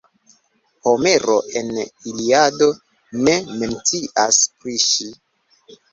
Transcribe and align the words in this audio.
Homero 0.91 1.35
en 1.59 1.69
Iliado 2.13 2.69
ne 3.27 3.35
mencias 3.61 4.41
pri 4.63 4.79
ŝi. 4.89 5.13